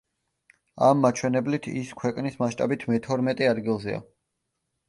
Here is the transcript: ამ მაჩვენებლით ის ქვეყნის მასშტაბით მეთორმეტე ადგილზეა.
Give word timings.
ამ 0.87 1.03
მაჩვენებლით 1.05 1.69
ის 1.81 1.91
ქვეყნის 2.01 2.39
მასშტაბით 2.45 2.87
მეთორმეტე 2.95 3.51
ადგილზეა. 3.55 4.05